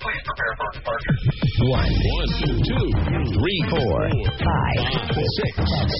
[0.00, 1.16] please prepare for departure.
[1.68, 1.92] One,
[2.64, 2.86] two,
[3.36, 3.98] three, four,
[4.40, 4.80] five,
[5.12, 5.52] six,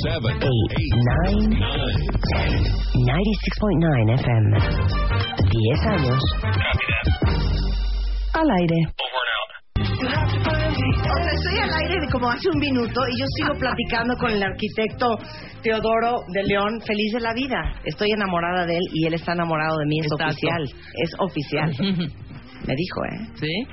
[0.07, 2.52] seven, eight, Nine, nine, ten.
[2.94, 4.50] 96.9 FM.
[5.50, 6.23] 10 años.
[8.34, 8.80] Al aire.
[8.96, 9.51] Over and out.
[9.83, 14.31] O sea, estoy al aire de como hace un minuto y yo sigo platicando con
[14.31, 15.19] el arquitecto
[15.63, 17.61] Teodoro de León, feliz de la vida.
[17.85, 20.33] Estoy enamorada de él y él está enamorado de mí, es Exacto.
[20.33, 20.63] oficial.
[20.95, 21.71] Es oficial.
[22.67, 23.29] Me dijo, ¿eh?
[23.35, 23.67] ¿Sí?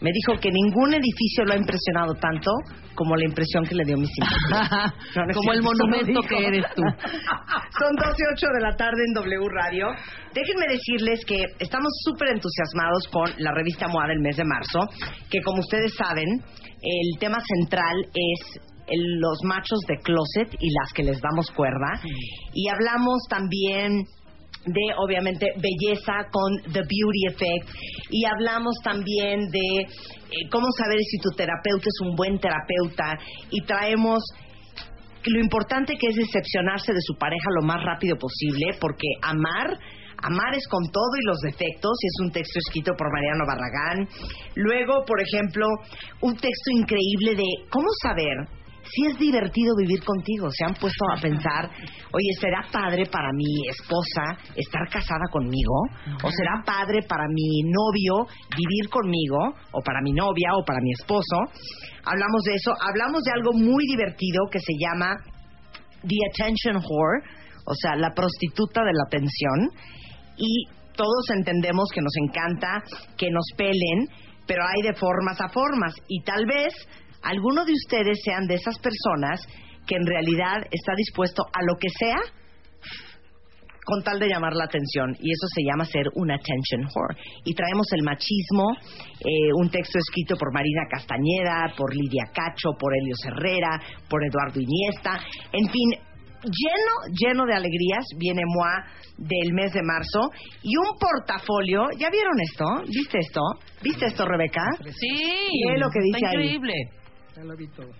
[0.00, 2.50] Me dijo que ningún edificio lo ha impresionado tanto
[2.94, 4.30] como la impresión que le dio mi cinta.
[5.16, 6.82] No, no es Como el monumento que eres tú.
[7.80, 9.86] Son 12 y 8 de la tarde en W Radio.
[10.34, 14.80] Déjenme decirles que estamos súper entusiasmados con la revista MOA del mes de marzo,
[15.30, 20.92] que como ustedes saben, el tema central es el- los machos de closet y las
[20.94, 22.00] que les damos cuerda.
[22.54, 24.04] Y hablamos también
[24.66, 27.70] de obviamente belleza con The Beauty Effect
[28.10, 33.16] y hablamos también de eh, cómo saber si tu terapeuta es un buen terapeuta
[33.50, 34.22] y traemos
[35.26, 39.78] lo importante que es decepcionarse de su pareja lo más rápido posible, porque amar,
[40.22, 44.08] amar es con todo y los defectos, y es un texto escrito por Mariano Barragán.
[44.54, 45.66] Luego, por ejemplo,
[46.20, 48.55] un texto increíble de cómo saber
[48.90, 50.48] si es divertido vivir contigo.
[50.50, 51.70] Se han puesto a pensar,
[52.12, 55.74] oye, ¿será padre para mi esposa estar casada conmigo?
[56.22, 59.54] ¿O será padre para mi novio vivir conmigo?
[59.72, 60.54] ¿O para mi novia?
[60.54, 61.36] ¿O para mi esposo?
[62.04, 62.72] Hablamos de eso.
[62.80, 65.16] Hablamos de algo muy divertido que se llama
[66.02, 67.22] The Attention Whore,
[67.66, 69.70] o sea, la prostituta de la atención.
[70.36, 72.82] Y todos entendemos que nos encanta
[73.16, 74.08] que nos pelen,
[74.46, 75.94] pero hay de formas a formas.
[76.08, 76.72] Y tal vez
[77.26, 79.46] alguno de ustedes sean de esas personas
[79.86, 82.18] que en realidad está dispuesto a lo que sea
[83.86, 87.16] con tal de llamar la atención y eso se llama ser un attention whore.
[87.44, 88.74] Y traemos el machismo,
[89.20, 93.80] eh, un texto escrito por Marina Castañeda, por Lidia Cacho, por Helios Herrera,
[94.10, 95.20] por Eduardo Iniesta,
[95.52, 95.88] en fin,
[96.42, 98.84] lleno, lleno de alegrías, viene MOA
[99.18, 100.30] del mes de marzo
[100.62, 102.64] y un portafolio, ¿ya vieron esto?
[102.88, 103.40] ¿Viste esto?
[103.82, 104.62] ¿Viste esto, Rebeca?
[104.82, 105.08] Sí.
[105.08, 106.58] Lee lo que dice Está ahí.
[107.36, 107.90] Ya lo vi todo.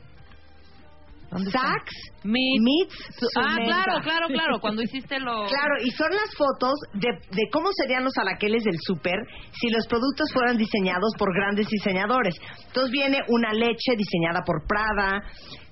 [1.27, 2.95] Saks Meets- meets
[3.37, 4.61] Ah, claro, claro, claro.
[4.61, 5.45] Cuando hiciste lo.
[5.47, 9.19] Claro, y son las fotos de, de cómo serían los alaqueles del súper
[9.61, 12.35] si los productos fueran diseñados por grandes diseñadores.
[12.69, 15.21] Entonces viene una leche diseñada por Prada,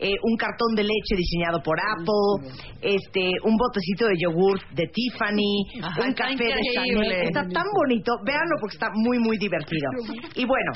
[0.01, 2.51] eh, un cartón de leche diseñado por Apple,
[2.83, 6.61] este, un botecito de yogur de Tiffany, Ajá, un café de.
[6.75, 7.13] Chanel.
[7.31, 9.89] Está tan bonito, véanlo porque está muy, muy divertido.
[10.35, 10.73] Y bueno,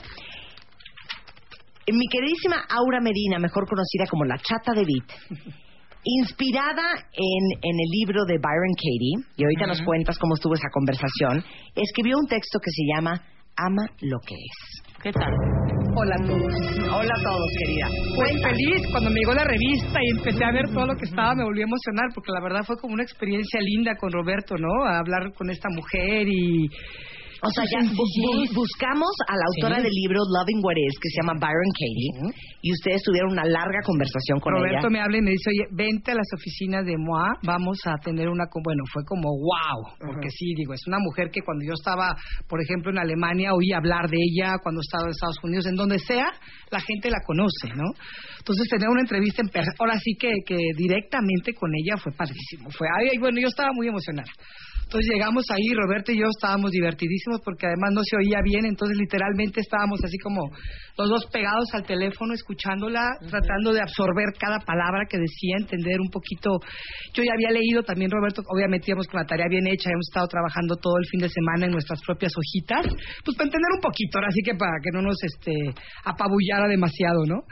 [1.96, 5.40] mi queridísima Aura Medina, mejor conocida como la Chata de Beat,
[6.04, 10.68] inspirada en, en el libro de Byron Katie, y ahorita nos cuentas cómo estuvo esa
[10.72, 11.44] conversación,
[11.74, 13.22] escribió un texto que se llama
[13.56, 14.78] Ama lo que es.
[15.02, 15.32] ¿Qué tal?
[15.96, 16.54] Hola a todos.
[16.92, 17.88] Hola a todos, querida.
[18.14, 21.34] Pues feliz cuando me llegó la revista y empecé a ver todo lo que estaba,
[21.34, 24.84] me volví a emocionar porque la verdad fue como una experiencia linda con Roberto, ¿no?
[24.84, 26.68] A hablar con esta mujer y
[27.42, 31.08] O sea, ya bu- bu- buscamos a la autora del libro Loving What Is, que
[31.10, 32.10] se llama Byron Katie,
[32.62, 34.90] y ustedes tuvieron una larga conversación con Roberto ella.
[34.90, 38.28] me habla y me dice, oye, vente a las oficinas de MOA, vamos a tener
[38.28, 38.46] una...
[38.50, 38.60] co-".
[38.64, 42.16] Bueno, fue como wow, porque sí, digo, es una mujer que cuando yo estaba,
[42.48, 45.98] por ejemplo, en Alemania, oí hablar de ella, cuando estaba en Estados Unidos, en donde
[46.00, 46.26] sea,
[46.70, 47.86] la gente la conoce, ¿no?
[48.38, 52.70] Entonces, tener una entrevista en persona, ahora sí que, que directamente con ella fue padrísimo.
[52.70, 54.28] Fue, ay, bueno, yo estaba muy emocionada.
[54.88, 58.96] Entonces llegamos ahí, Roberto y yo estábamos divertidísimos porque además no se oía bien, entonces
[58.96, 60.48] literalmente estábamos así como
[60.96, 66.08] los dos pegados al teléfono, escuchándola, tratando de absorber cada palabra que decía, entender un
[66.08, 66.56] poquito.
[67.12, 70.26] Yo ya había leído también, Roberto, obviamente íbamos con la tarea bien hecha, hemos estado
[70.26, 74.16] trabajando todo el fin de semana en nuestras propias hojitas, pues para entender un poquito,
[74.16, 75.52] ahora sí que para que no nos este,
[76.02, 77.44] apabullara demasiado, ¿no?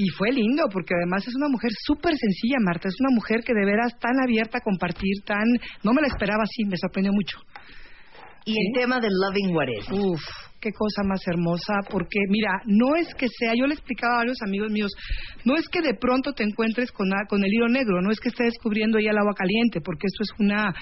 [0.00, 2.86] Y fue lindo, porque además es una mujer súper sencilla, Marta.
[2.86, 5.42] Es una mujer que de veras tan abierta a compartir, tan...
[5.82, 7.40] No me la esperaba así, me sorprendió mucho.
[8.44, 9.90] Y el tema de Loving What Is.
[9.90, 10.22] Uf,
[10.60, 14.38] qué cosa más hermosa, porque mira, no es que sea, yo le explicaba a varios
[14.42, 14.90] amigos míos,
[15.44, 18.28] no es que de pronto te encuentres con, con el hilo negro, no es que
[18.28, 20.74] estés descubriendo ya el agua caliente, porque esto es una,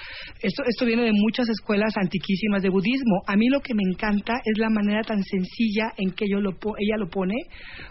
[0.43, 3.23] esto, esto viene de muchas escuelas antiquísimas de budismo.
[3.26, 6.50] A mí lo que me encanta es la manera tan sencilla en que yo lo,
[6.79, 7.34] ella lo pone,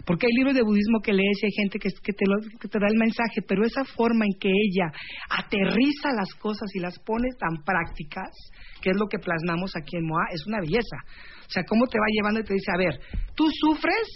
[0.04, 2.68] porque hay libros de budismo que lees y hay gente que, que te lo- que
[2.68, 4.90] te da el mensaje, pero esa forma en que ella
[5.30, 8.30] aterriza las cosas y las pone tan prácticas,
[8.86, 10.98] que es lo que plasmamos aquí en MOA, es una belleza.
[11.44, 13.00] O sea, cómo te va llevando y te dice, a ver,
[13.34, 14.06] tú sufres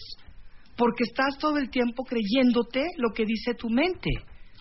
[0.77, 4.11] porque estás todo el tiempo creyéndote lo que dice tu mente.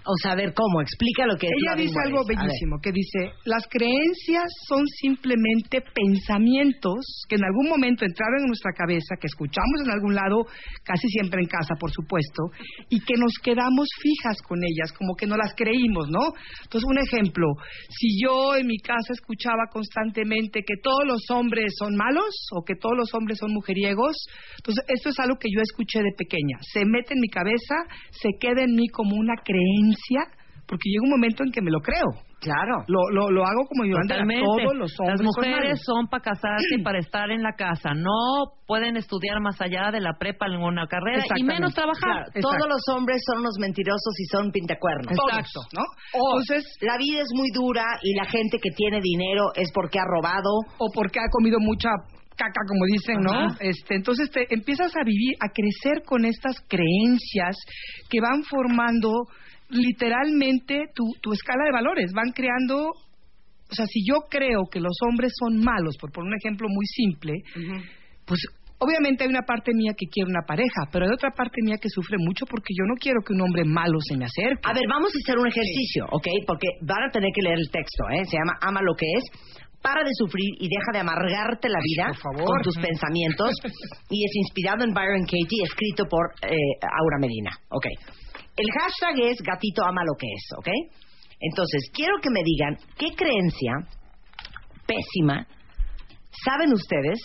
[0.05, 0.81] O sea, a ver, ¿cómo?
[0.81, 7.25] Explica lo que es Ella dice algo bellísimo, que dice, las creencias son simplemente pensamientos
[7.27, 10.45] que en algún momento entraron en nuestra cabeza, que escuchamos en algún lado,
[10.83, 12.43] casi siempre en casa, por supuesto,
[12.89, 16.33] y que nos quedamos fijas con ellas, como que no las creímos, ¿no?
[16.63, 17.47] Entonces, un ejemplo,
[17.89, 22.75] si yo en mi casa escuchaba constantemente que todos los hombres son malos o que
[22.75, 24.15] todos los hombres son mujeriegos,
[24.57, 27.75] entonces esto es algo que yo escuché de pequeña, se mete en mi cabeza,
[28.11, 29.88] se queda en mí como una creencia,
[30.69, 32.05] porque llega un momento en que me lo creo.
[32.39, 32.85] Claro.
[32.87, 34.45] Lo, lo, lo hago como yo Totalmente.
[34.45, 37.91] todos los hombres Las mujeres son para casarse y para estar en la casa.
[37.93, 42.31] No pueden estudiar más allá de la prepa en una carrera y menos trabajar.
[42.31, 45.11] Claro, todos los hombres son unos mentirosos y son pintacuernos.
[45.17, 45.59] Todos, Exacto.
[45.73, 45.83] ¿no?
[46.15, 49.99] O Entonces, la vida es muy dura y la gente que tiene dinero es porque
[49.99, 50.49] ha robado.
[50.77, 51.89] o porque ha comido mucha
[52.37, 53.31] caca, como dicen, ¿no?
[53.31, 53.57] Ajá.
[53.59, 57.57] Este, entonces te empiezas a vivir, a crecer con estas creencias
[58.09, 59.11] que van formando
[59.69, 64.97] literalmente tu, tu escala de valores, van creando, o sea, si yo creo que los
[65.07, 67.33] hombres son malos, por poner un ejemplo muy simple,
[68.25, 68.39] pues
[68.79, 71.89] obviamente hay una parte mía que quiere una pareja, pero hay otra parte mía que
[71.89, 74.63] sufre mucho porque yo no quiero que un hombre malo se me acerque.
[74.63, 76.27] A ver, vamos a hacer un ejercicio, ¿ok?
[76.47, 78.23] Porque van a tener que leer el texto, ¿eh?
[78.25, 79.23] Se llama Ama lo que es.
[79.81, 82.51] Para de sufrir y deja de amargarte la vida Por favor.
[82.51, 83.51] con tus pensamientos.
[84.11, 86.51] Y es inspirado en Byron Katie, escrito por eh,
[86.81, 87.51] Aura Medina.
[87.69, 87.85] Ok.
[88.55, 90.67] El hashtag es gatito ama lo que es, ¿ok?
[91.39, 93.73] Entonces, quiero que me digan qué creencia
[94.85, 95.47] pésima
[96.43, 97.19] saben ustedes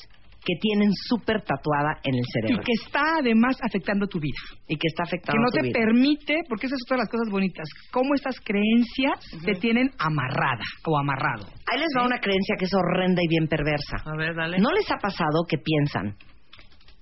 [0.45, 4.37] que tienen súper tatuada en el y cerebro que está además afectando tu vida.
[4.69, 5.73] y que está afectando que no tu te vida.
[5.73, 10.99] permite, porque esas son todas las cosas bonitas, cómo estas creencias te tienen amarrada o
[10.99, 11.47] amarrado.
[11.73, 13.97] Ahí les va una creencia que es horrenda y bien perversa.
[14.05, 14.59] A ver, dale.
[14.59, 16.15] ¿No les ha pasado que piensan,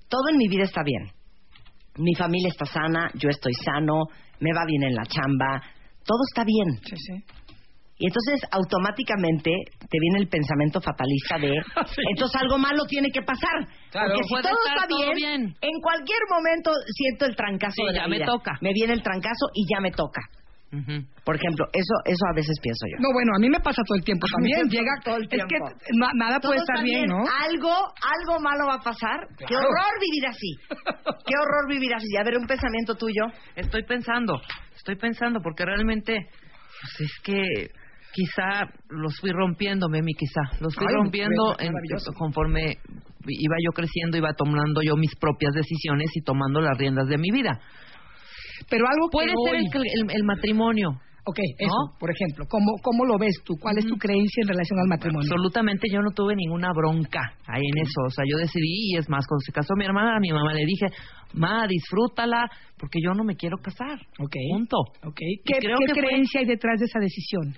[0.08, 1.10] todo en mi vida está bien?
[1.96, 4.04] Mi familia está sana, yo estoy sano,
[4.40, 5.62] me va bien en la chamba,
[6.04, 6.68] todo está bien.
[6.84, 7.24] Sí, sí.
[7.98, 11.54] Y entonces automáticamente te viene el pensamiento fatalista de,
[12.10, 13.68] entonces algo malo tiene que pasar.
[13.90, 14.14] Claro.
[14.14, 15.56] Porque si todo está todo bien, bien.
[15.60, 18.58] en cualquier momento siento el trancazo Sí, de la ya me toca.
[18.60, 20.20] Me viene el trancazo y ya me toca.
[21.24, 22.96] Por ejemplo, eso eso a veces pienso yo.
[22.98, 24.68] No, bueno, a mí me pasa todo el tiempo también.
[24.70, 25.68] Llega todo el Es que tiempo.
[26.00, 27.18] na- nada Todo puede estar bien, ¿no?
[27.44, 27.68] Algo,
[28.00, 29.20] algo malo va a pasar.
[29.36, 30.56] Qué horror vivir así.
[31.26, 32.16] Qué horror vivir así.
[32.18, 33.22] A ver, un pensamiento tuyo.
[33.54, 34.40] Estoy pensando,
[34.74, 36.16] estoy pensando, porque realmente,
[36.80, 37.42] pues es que
[38.14, 40.56] quizá los fui rompiendo, Memi, quizá.
[40.60, 42.12] Los fui Ay, rompiendo en- maravilloso.
[42.14, 42.78] conforme
[43.28, 47.30] iba yo creciendo, iba tomando yo mis propias decisiones y tomando las riendas de mi
[47.30, 47.60] vida.
[48.72, 50.88] Pero algo que Puede ser hoy- el, el- el matrimonio.
[51.24, 51.94] Ok, eso, ¿no?
[52.00, 53.54] por ejemplo, ¿cómo, ¿cómo lo ves tú?
[53.62, 55.22] ¿Cuál es tu creencia en relación al matrimonio?
[55.30, 58.00] Absolutamente yo no tuve ninguna bronca ahí en eso.
[58.04, 60.52] O sea, yo decidí, y es más, cuando se casó mi hermana, a mi mamá
[60.52, 60.86] le dije,
[61.34, 64.00] ma, disfrútala, porque yo no me quiero casar.
[64.18, 64.34] Ok.
[64.50, 64.76] Punto.
[65.06, 67.54] Ok, Y ¿Qué, creo qué que fue- creencia hay detrás de esa decisión?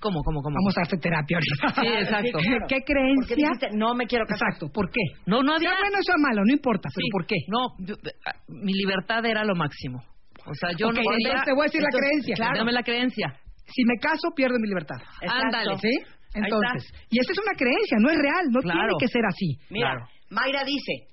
[0.00, 0.54] ¿Cómo, cómo, cómo?
[0.56, 1.82] Vamos a hacer terapia ahorita.
[1.82, 2.38] Sí, exacto.
[2.40, 3.36] ¿Qué Porque creencia?
[3.36, 4.48] dijiste, no me quiero casar.
[4.48, 5.00] Exacto, ¿por qué?
[5.26, 5.68] No, no había...
[5.68, 7.36] Sea bueno o sea malo, no importa, pero Sí, ¿por qué?
[7.48, 10.02] No, yo- ah, mi libertad era lo máximo.
[10.50, 11.28] O sea, yo Ok, no podía...
[11.30, 12.34] entonces te voy a decir la creencia.
[12.34, 12.58] claro.
[12.58, 13.26] Dame la creencia.
[13.70, 14.96] Si me caso, pierdo mi libertad.
[15.22, 15.46] Exacto.
[15.46, 15.78] Ándale.
[15.78, 15.94] ¿Sí?
[16.34, 18.78] Entonces, y esa es una creencia, no es real, no Claro.
[18.78, 19.48] tiene que ser así.
[19.70, 20.06] Mira, Claro.
[20.30, 21.06] Mayra dice,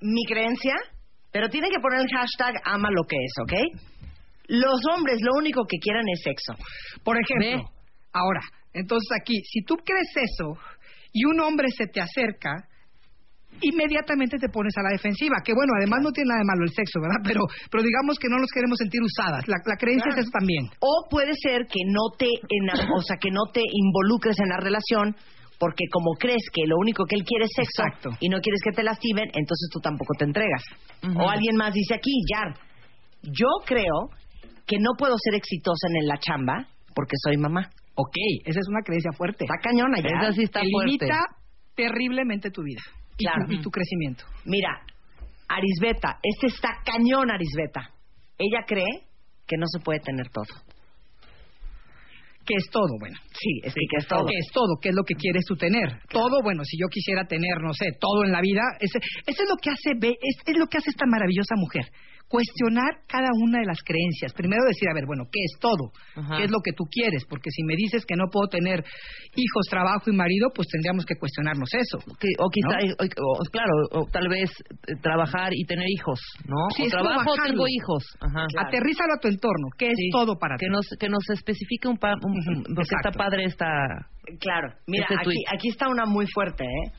[0.00, 0.74] mi creencia,
[1.32, 3.52] pero tiene que poner el hashtag ama lo que es, ¿ok?
[4.48, 6.54] Los hombres lo único que quieren es sexo.
[7.04, 7.78] Por ejemplo, Ve.
[8.12, 8.40] ahora,
[8.72, 10.56] entonces aquí, si tú crees eso
[11.12, 12.52] y un hombre se te acerca,
[13.62, 16.72] inmediatamente te pones a la defensiva, que bueno, además no tiene nada de malo el
[16.72, 17.20] sexo, ¿verdad?
[17.24, 19.46] Pero, pero digamos que no nos queremos sentir usadas.
[19.48, 20.20] La, la creencia Claro.
[20.20, 20.64] es eso también.
[20.80, 22.28] O puede ser que no te
[22.94, 25.16] o sea, que no te involucres en la relación
[25.58, 28.10] porque como crees que lo único que él quiere es sexo Exacto.
[28.20, 30.62] y no quieres que te lastimen, entonces tú tampoco te entregas.
[31.16, 32.54] O alguien más dice aquí, Yar,
[33.22, 34.10] yo creo
[34.66, 37.70] que no puedo ser exitosa en la chamba porque soy mamá.
[37.94, 39.44] Ok, esa es una creencia fuerte.
[39.44, 40.20] Está cañona ya.
[40.20, 40.86] Esa sí está fuerte.
[40.92, 41.18] limita
[41.74, 42.82] terriblemente tu vida
[43.18, 43.46] y, Claro.
[43.46, 44.24] tu, y tu crecimiento.
[44.44, 44.80] Mira,
[45.48, 47.90] Arisbeta, este está cañón, Arisbeta.
[48.38, 49.06] Ella cree
[49.46, 50.44] que no se puede tener todo.
[52.44, 53.16] Que es todo, bueno.
[53.32, 54.24] Sí, es que, que es todo.
[54.26, 54.76] ¿Qué es todo?
[54.80, 55.98] ¿Qué es lo que quieres tú tener?
[56.08, 59.48] Todo, bueno, si yo quisiera tener, no sé, todo en la vida, ese, ese es
[59.48, 61.86] lo que hace, ve- es, es lo que hace esta maravillosa mujer.
[62.28, 64.32] Cuestionar cada una de las creencias.
[64.34, 65.92] Primero decir, a ver, bueno, ¿qué es todo?
[66.16, 66.36] Ajá.
[66.38, 67.22] ¿Qué es lo que tú quieres?
[67.28, 68.80] Porque si me dices que no puedo tener
[69.36, 71.98] hijos, trabajo y marido, pues tendríamos que cuestionarnos eso.
[72.18, 72.94] Que- o quizá, ¿No?
[72.98, 76.56] o- o- claro, o tal vez eh, trabajar y tener hijos, ¿no?
[76.76, 77.44] Sí, o trabajo, bajarlo.
[77.46, 78.02] tengo hijos.
[78.20, 78.44] Ajá.
[78.50, 78.68] Claro.
[78.68, 79.66] Aterrízalo a tu entorno.
[79.78, 80.10] ¿Qué es Sí.
[80.10, 80.72] todo para que ti?
[80.72, 83.08] nos que nos especifique un, pa, un- Ujú, porque exacto.
[83.08, 83.66] está padre esta
[84.40, 86.90] Claro, mira, Este aquí, aquí está una muy fuerte, ¿eh?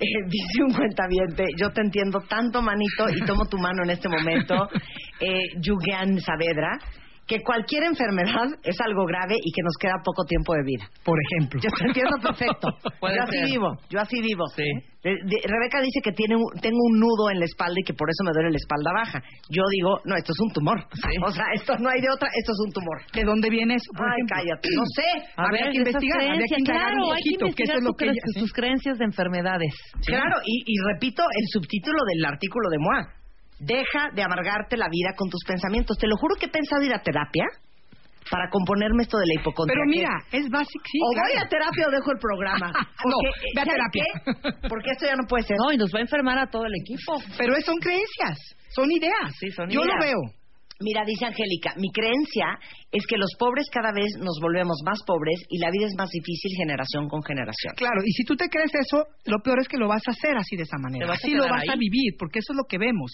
[0.00, 4.08] Eh, dice un cuentaviente, yo te entiendo tanto, manito, y tomo tu mano en este
[4.08, 4.54] momento,
[5.20, 6.78] eh, Yugan Saavedra,
[7.26, 10.84] que cualquier enfermedad es algo grave y que nos queda poco tiempo de vida.
[11.04, 11.60] Por ejemplo.
[11.62, 12.68] Yo te entiendo perfecto.
[13.00, 13.46] Yo así ser.
[13.46, 14.44] vivo, yo así vivo.
[14.56, 14.64] Sí.
[15.04, 17.92] De- de- Rebeca dice que tiene un- tengo un nudo en la espalda y que
[17.94, 19.18] por eso me duele la espalda baja.
[19.48, 20.78] Yo digo, no, esto es un tumor.
[21.24, 22.98] O sea, esto no hay de otra, esto es un tumor.
[23.12, 23.88] ¿De dónde viene eso?
[23.96, 24.36] Por Ay, ejemplo?
[24.36, 25.08] cállate, no sé.
[25.36, 27.84] A Habría ver, que investigar, habría que indagar claro, un hay que que eso es
[27.84, 29.72] lo que ella- sus creencias de enfermedades.
[30.06, 33.02] Claro, y, y repito el subtítulo del artículo de Moa.
[33.58, 35.96] Deja de amargarte la vida con tus pensamientos.
[35.98, 37.44] Te lo juro que he pensado ir a terapia
[38.30, 39.74] para componerme esto de la hipocondria.
[39.76, 40.98] Pero que- mira, es básico, sí.
[41.02, 41.28] o claro.
[41.28, 42.72] voy a terapia o dejo el programa.
[43.02, 44.04] Porque, ve a ¿sabes terapia.
[44.24, 44.68] qué?
[44.68, 45.56] Porque esto ya no puede ser.
[45.58, 47.20] No, y nos va a enfermar a todo el equipo.
[47.38, 49.30] Pero son creencias, son ideas.
[49.38, 49.94] Sí, son Yo ideas.
[49.94, 50.20] lo veo.
[50.84, 52.60] Mira, dice Angélica, mi creencia
[52.92, 56.10] es que los pobres cada vez nos volvemos más pobres y la vida es más
[56.10, 57.72] difícil generación con generación.
[57.74, 60.36] Claro, y si tú te crees eso, lo peor es que lo vas a hacer
[60.36, 61.10] así de esa manera.
[61.10, 63.10] Así lo vas a vivir, porque eso es lo que vemos.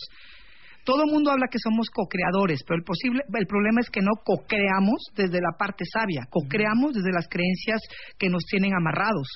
[0.85, 4.12] Todo el mundo habla que somos co-creadores, pero el, posible, el problema es que no
[4.25, 7.81] co-creamos desde la parte sabia, co-creamos desde las creencias
[8.19, 9.29] que nos tienen amarrados.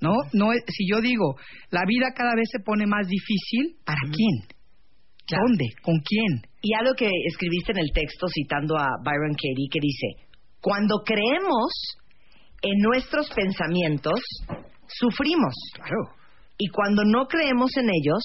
[0.00, 0.12] ¿no?
[0.34, 1.36] no es- si yo digo,
[1.70, 4.57] la vida cada vez se pone más difícil, ¿para quién?
[5.28, 5.66] ¿Dónde?
[5.82, 6.42] ¿Con quién?
[6.62, 10.28] Y algo que escribiste en el texto citando a Byron Katie que dice,
[10.60, 11.70] cuando creemos
[12.62, 14.20] en nuestros pensamientos,
[14.88, 15.54] sufrimos.
[15.74, 16.16] Claro.
[16.56, 18.22] Y cuando no creemos en ellos,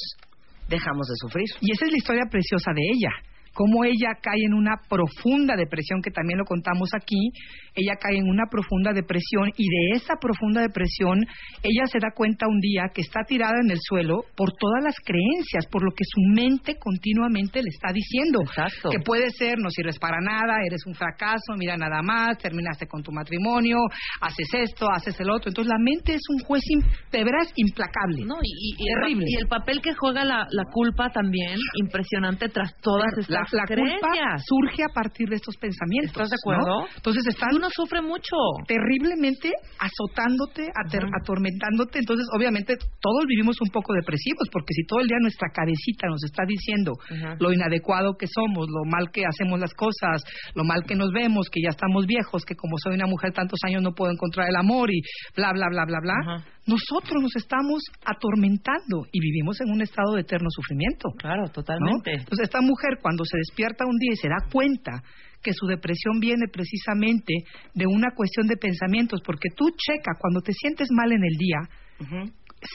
[0.68, 1.46] dejamos de sufrir.
[1.62, 3.12] Y esa es la historia preciosa de ella.
[3.54, 7.30] Cómo ella cae en una profunda depresión, que también lo contamos aquí.
[7.76, 11.20] Ella cae en una profunda depresión y de esa profunda depresión
[11.62, 14.96] ella se da cuenta un día que está tirada en el suelo por todas las
[15.00, 18.42] creencias, por lo que su mente continuamente le está diciendo.
[18.42, 18.90] Exacto.
[18.90, 23.04] Que puede ser, no sirves para nada, eres un fracaso, mira nada más, terminaste con
[23.04, 23.78] tu matrimonio,
[24.22, 25.50] haces esto, haces el otro.
[25.50, 26.64] Entonces la mente es un juez,
[27.12, 28.26] de veras, implacable.
[28.26, 29.26] No, y, Terrible.
[29.28, 33.66] y el papel que juega la, la culpa también, impresionante tras todas estas la, la
[33.68, 36.12] culpa surge a partir de estos pensamientos.
[36.14, 36.66] ¿Estás de acuerdo?
[36.82, 36.88] ¿no?
[36.96, 38.36] Entonces están Uno sufre mucho.
[38.68, 42.00] terriblemente azotándote, ater- atormentándote.
[42.00, 46.24] Entonces, obviamente, todos vivimos un poco depresivos, porque si todo el día nuestra cabecita nos
[46.24, 46.94] está diciendo
[47.40, 50.24] lo inadecuado que somos, lo mal que hacemos las cosas,
[50.56, 53.60] lo mal que nos vemos, que ya estamos viejos, que como soy una mujer tantos
[53.66, 55.02] años no puedo encontrar el amor y
[55.36, 56.46] bla, bla, bla, bla, bla, Ajá.
[56.66, 61.10] nosotros nos estamos atormentando y vivimos en un estado de eterno sufrimiento.
[61.18, 61.50] Claro, ¿no?
[61.52, 62.12] totalmente.
[62.14, 65.04] Entonces, esta mujer cuando se despierta un día y se da cuenta
[65.42, 67.34] que su depresión viene precisamente
[67.74, 71.60] de una cuestión de pensamientos, porque tú checa cuando te sientes mal en el día,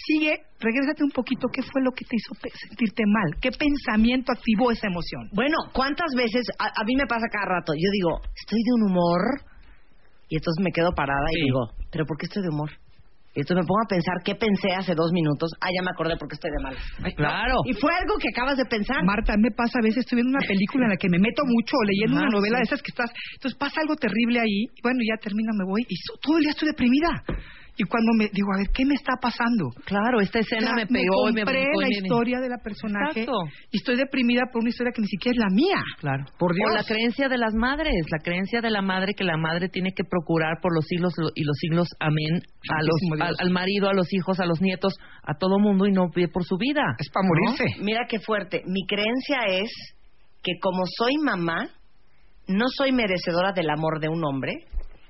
[0.06, 2.34] sigue, regrésate un poquito, ¿qué fue lo que te hizo
[2.68, 3.40] sentirte mal?
[3.40, 5.30] ¿Qué pensamiento activó esa emoción?
[5.32, 8.90] Bueno, ¿cuántas veces, a, a mí me pasa cada rato, yo digo, estoy de un
[8.90, 9.20] humor,
[10.28, 12.70] y entonces me quedo parada y digo, ¿pero por qué estoy de humor?
[13.38, 16.18] Y entonces me pongo a pensar qué pensé hace dos minutos, ah, ya me acordé
[16.18, 16.74] porque estoy de mal.
[17.06, 17.22] Ay, no.
[17.22, 17.54] Claro.
[17.70, 18.98] Y fue algo que acabas de pensar.
[19.06, 21.78] Marta, me pasa a veces, estoy viendo una película en la que me meto mucho
[21.78, 22.62] o leyendo una novela sí.
[22.62, 25.86] de esas que estás, entonces pasa algo terrible ahí, y bueno, ya termina, me voy,
[25.86, 27.22] y todo el día estoy deprimida.
[27.80, 29.70] Y cuando me digo, a ver, ¿qué me está pasando?
[29.84, 32.48] Claro, esta escena O sea, me pegó y me compré y la me- historia de
[32.48, 33.38] la personaje Exacto.
[33.70, 35.78] y estoy deprimida por una historia que ni siquiera es la mía.
[36.00, 36.24] Claro.
[36.38, 36.68] Por Dios.
[36.68, 39.92] O la creencia de las madres, la creencia de la madre que la madre tiene
[39.94, 43.88] que procurar por los siglos lo- y los siglos, amén, a los, al, al marido,
[43.88, 46.82] a los hijos, a los nietos, a todo mundo y no pide por su vida.
[46.98, 47.64] Es para morirse.
[47.80, 48.62] Mira qué fuerte.
[48.66, 49.70] Mi creencia es
[50.42, 51.68] que como soy mamá,
[52.48, 54.64] no soy merecedora del amor de un hombre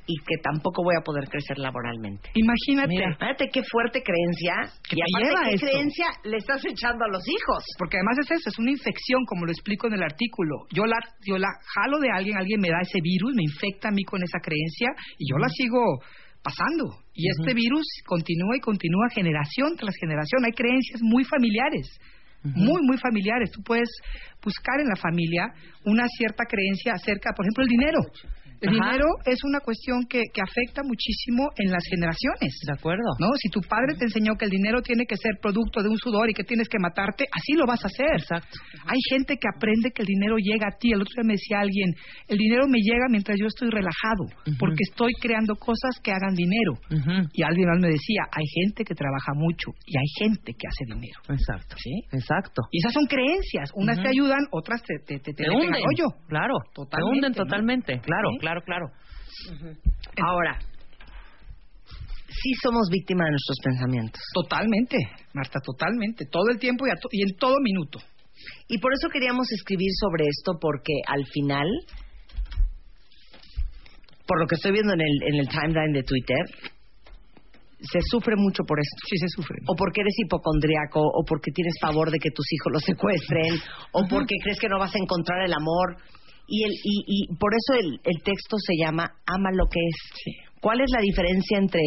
[0.08, 2.30] y que tampoco voy a poder crecer laboralmente.
[2.32, 2.88] Imagínate.
[2.88, 3.12] Mira.
[3.52, 4.72] Qué fuerte creencia.
[4.88, 5.66] Que y te aparte, lleva ¿qué esto?
[5.68, 7.62] creencia le estás echando a los hijos?
[7.76, 10.64] Porque además es eso, es una infección, como lo explico en el artículo.
[10.72, 10.96] Yo la,
[11.26, 14.22] yo la jalo de alguien, alguien me da ese virus, me infecta a mí con
[14.22, 14.88] esa creencia
[15.18, 16.00] y yo la sigo
[16.42, 17.04] pasando.
[17.12, 20.44] Y este virus continúa y continúa generación tras generación.
[20.46, 22.00] Hay creencias muy familiares,
[22.42, 23.50] muy, muy familiares.
[23.50, 23.90] Tú puedes
[24.42, 25.52] buscar en la familia
[25.84, 28.00] una cierta creencia acerca, por ejemplo, el dinero.
[28.60, 28.90] El Ajá.
[28.90, 32.52] dinero es una cuestión que, que afecta muchísimo en las generaciones.
[32.66, 33.08] ¿De acuerdo?
[33.20, 33.28] ¿No?
[33.38, 36.30] Si tu padre te enseñó que el dinero tiene que ser producto de un sudor
[36.30, 38.18] y que tienes que matarte, así lo vas a hacer.
[38.18, 38.58] Exacto.
[38.86, 40.92] Hay gente que aprende que el dinero llega a ti.
[40.92, 41.94] El otro día me decía alguien,
[42.28, 44.24] el dinero me llega mientras yo estoy relajado,
[44.58, 46.72] porque estoy creando cosas que hagan dinero.
[47.32, 50.84] Y alguien más me decía, hay gente que trabaja mucho y hay gente que hace
[50.94, 51.20] dinero.
[51.28, 51.76] Exacto.
[51.78, 51.92] ¿Sí?
[52.12, 52.62] Exacto.
[52.72, 53.70] Y esas son creencias.
[53.74, 55.82] Unas te ayudan, otras te, te, te, te Te hunden.
[56.28, 56.54] Claro.
[56.74, 57.36] Totalmente, Te hunden ¿no?
[57.44, 57.92] totalmente.
[58.00, 58.38] Claro, Sí.
[58.40, 58.87] claro, claro.
[60.26, 60.59] Ahora,
[62.28, 64.23] sí somos víctimas de nuestros pensamientos.
[64.35, 64.97] Totalmente,
[65.35, 66.26] Marta, totalmente.
[66.31, 67.99] Todo el tiempo y, a to- y en todo minuto.
[68.69, 71.67] Y por eso queríamos escribir sobre esto, porque al final,
[74.26, 76.45] por lo que estoy viendo en el, en el timeline de Twitter,
[77.81, 78.97] se sufre mucho por esto.
[79.09, 79.57] Sí se sufre.
[79.69, 83.55] O porque eres hipocondriaco, o porque tienes favor de que tus hijos los secuestren,
[83.93, 85.97] o porque crees que no vas a encontrar el amor.
[86.49, 90.35] Y, el, y, y por eso el, el texto se llama Ama lo que es.
[90.61, 91.81] ¿Cuál es la diferencia entre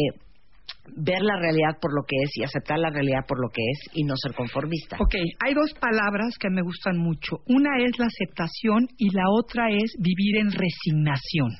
[0.96, 3.90] ver la realidad por lo que es y aceptar la realidad por lo que es
[3.94, 4.96] y no ser conformista?
[5.00, 7.38] Ok, hay dos palabras que me gustan mucho.
[7.46, 11.50] Una es la aceptación y la otra es vivir en resignación.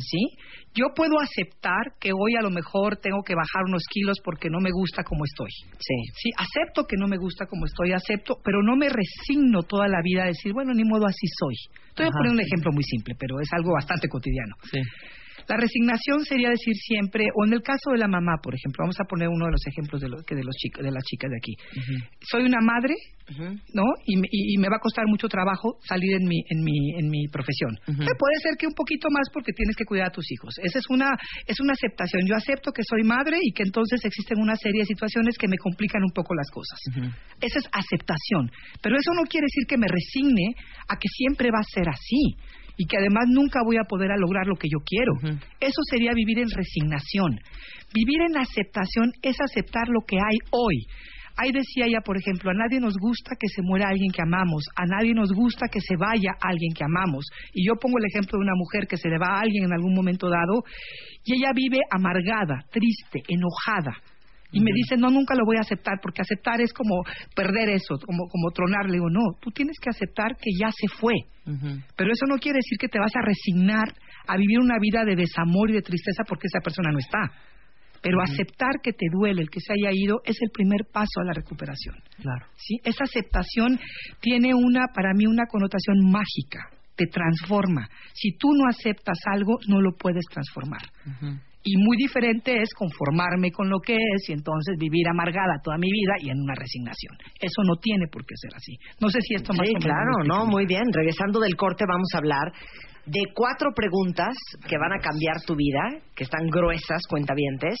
[0.00, 0.36] ¿Sí?
[0.74, 4.58] Yo puedo aceptar que hoy a lo mejor tengo que bajar unos kilos porque no
[4.60, 5.50] me gusta como estoy.
[5.78, 5.94] Sí.
[6.14, 10.02] Sí, acepto que no me gusta como estoy, acepto, pero no me resigno toda la
[10.02, 11.54] vida a decir, bueno, ni modo así soy.
[11.88, 12.12] Estoy Ajá.
[12.18, 14.56] poniendo un ejemplo muy simple, pero es algo bastante cotidiano.
[14.70, 14.80] Sí.
[15.48, 18.96] La resignación sería decir siempre, o en el caso de la mamá, por ejemplo, vamos
[19.00, 21.30] a poner uno de los ejemplos de, los que de, los chicos, de las chicas
[21.30, 21.54] de aquí.
[22.30, 22.94] Soy una madre.
[23.72, 23.84] ¿no?
[24.04, 26.92] Y, me- y- y me va a costar mucho trabajo salir en mi, en mi,
[27.00, 27.72] en mi profesión.
[27.96, 30.52] Puede ser que un poquito más porque tienes que cuidar a tus hijos.
[30.62, 31.08] Esa es una,
[31.46, 32.26] es una aceptación.
[32.28, 35.56] Yo acepto que soy madre y que entonces existen una serie de situaciones que me
[35.56, 36.78] complican un poco las cosas.
[37.40, 38.50] Esa es aceptación.
[38.82, 40.52] Pero eso no quiere decir que me resigne
[40.88, 42.36] a que siempre va a ser así
[42.76, 45.38] y que además nunca voy a poder a lograr lo que yo quiero.
[45.60, 47.38] Eso sería vivir en resignación.
[47.92, 50.86] Vivir en aceptación es aceptar lo que hay hoy.
[51.36, 54.64] Ahí decía ella, por ejemplo, a nadie nos gusta que se muera alguien que amamos,
[54.76, 57.26] a nadie nos gusta que se vaya alguien que amamos.
[57.52, 59.72] Y yo pongo el ejemplo de una mujer que se le va a alguien en
[59.72, 60.62] algún momento dado
[61.24, 63.98] y ella vive amargada, triste, enojada.
[64.54, 67.02] Y me dice, no, nunca lo voy a aceptar, porque aceptar es como
[67.34, 68.86] perder eso, como, como tronar.
[68.86, 71.14] Le digo, no, tú tienes que aceptar que ya se fue.
[71.96, 73.92] Pero eso no quiere decir que te vas a resignar
[74.26, 77.32] a vivir una vida de desamor y de tristeza porque esa persona no está.
[78.00, 81.24] Pero aceptar que te duele el que se haya ido es el primer paso a
[81.24, 81.96] la recuperación.
[82.20, 82.46] Claro.
[82.54, 82.76] ¿sí?
[82.84, 83.80] Esa aceptación
[84.20, 86.68] tiene una, para mí, una connotación mágica.
[86.96, 87.88] Te transforma.
[88.12, 90.82] Si tú no aceptas algo, no lo puedes transformar.
[91.06, 91.40] Ujú.
[91.66, 95.90] Y muy diferente es conformarme con lo que es y entonces vivir amargada toda mi
[95.90, 97.16] vida y en una resignación.
[97.40, 98.76] Eso no tiene por qué ser así.
[99.00, 100.84] No sé si esto más Sí, o menos claro, no, muy bien.
[100.92, 102.52] Regresando del corte vamos a hablar
[103.06, 104.34] de cuatro preguntas
[104.68, 107.78] que van a cambiar tu vida, que están gruesas, cuentavientes.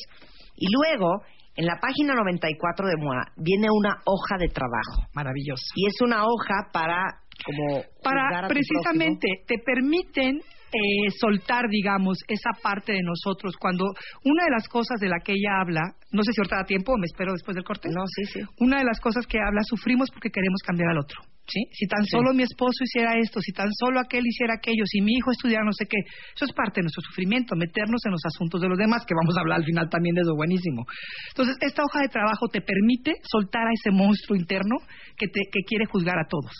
[0.56, 1.22] Y luego,
[1.56, 5.08] en la página 94 de MOA, viene una hoja de trabajo.
[5.14, 5.64] Maravilloso.
[5.74, 7.02] Y es una hoja para,
[7.44, 7.82] como...
[8.02, 10.40] para precisamente te permiten
[10.74, 13.54] eh, soltar, digamos, esa parte de nosotros.
[13.56, 13.84] Cuando
[14.24, 16.98] una de las cosas de la que ella habla, no sé si ahorita da tiempo
[16.98, 17.88] me espero después del corte.
[17.90, 18.40] No, sí, sí.
[18.58, 21.22] Una de las cosas que habla, sufrimos porque queremos cambiar al otro.
[21.46, 21.60] ¿sí?
[21.72, 25.12] Si tan solo mi esposo hiciera esto, si tan solo aquel hiciera aquello, si mi
[25.14, 25.98] hijo estudiara no sé qué,
[26.34, 29.36] eso es parte de nuestro sufrimiento, meternos en los asuntos de los demás, que vamos
[29.36, 30.84] a hablar al final también de eso buenísimo.
[31.28, 34.76] Entonces, esta hoja de trabajo te permite soltar a ese monstruo interno
[35.16, 36.52] que, te, que quiere juzgar a todos.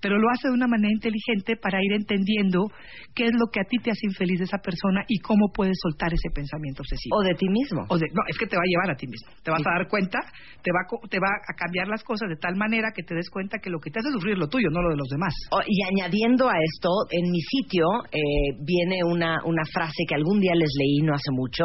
[0.00, 2.66] Pero lo hace de una manera inteligente para ir entendiendo
[3.14, 5.76] qué es lo que a ti te hace infeliz de esa persona y cómo puedes
[5.82, 7.16] soltar ese pensamiento obsesivo.
[7.16, 7.84] O de ti mismo.
[7.88, 9.28] O de- no, es que te va a llevar a ti mismo.
[9.42, 10.18] Te vas a dar cuenta,
[10.62, 13.28] te va, a te va a cambiar las cosas de tal manera que te des
[13.30, 15.34] cuenta que lo que te hace sufrir es lo tuyo, no lo de los demás.
[15.52, 20.40] Oh, y añadiendo a esto, en mi sitio eh, viene una, una frase que algún
[20.40, 21.64] día les leí no hace mucho,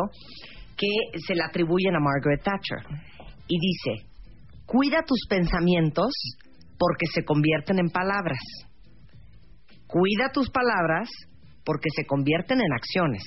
[0.78, 2.80] que se la atribuyen a Margaret Thatcher.
[3.48, 4.08] Y dice,
[4.66, 6.12] cuida tus pensamientos
[6.78, 8.40] porque se convierten en palabras.
[9.88, 11.10] Cuida tus palabras
[11.64, 13.24] porque se convierten en acciones.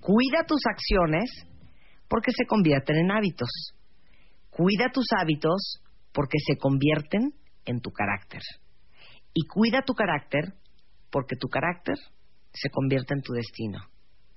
[0.00, 1.30] Cuida tus acciones
[2.08, 3.48] porque se convierten en hábitos.
[4.50, 5.80] Cuida tus hábitos
[6.12, 8.42] porque se convierten en tu carácter.
[9.32, 10.54] Y cuida tu carácter
[11.10, 11.96] porque tu carácter
[12.52, 13.80] se convierte en tu destino.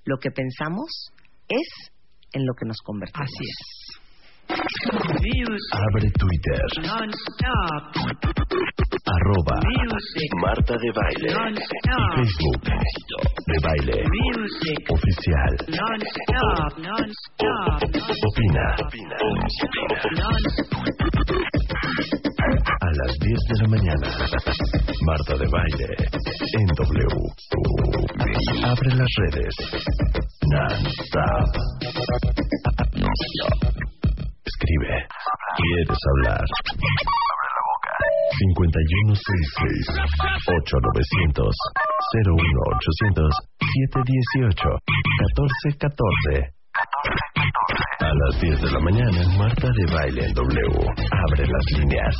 [0.06, 1.12] Lo que pensamos
[1.48, 1.92] es
[2.34, 3.30] en lo que nos convertimos.
[3.30, 4.07] Así es.
[4.50, 6.68] Abre Twitter.
[9.08, 9.60] Arroba
[10.42, 11.30] Marta de Baile.
[12.18, 12.62] Y Facebook.
[13.46, 13.98] De Baile.
[14.90, 15.54] Oficial.
[18.28, 18.68] Opina.
[22.80, 24.08] A las 10 de la mañana.
[25.06, 25.90] Marta de Baile.
[26.54, 27.08] En W.
[28.64, 29.56] Abre las redes.
[30.50, 31.52] Non-stop.
[34.58, 34.89] Escribe.
[35.58, 36.41] ¿Quieres hablar?
[41.28, 41.54] 5166-8900
[42.26, 44.82] 01800 718
[45.22, 46.58] 1414
[48.00, 50.89] A las 10 de la mañana, Marta de Baile en W.
[51.30, 52.15] Abre las líneas.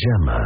[0.00, 0.40] Llama